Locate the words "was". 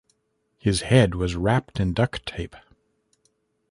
1.13-1.35